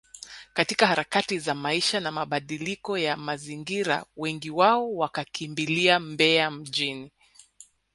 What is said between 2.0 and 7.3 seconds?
mabadiliko ya mazingira wengi wao wakakimbilia Mbeya mjini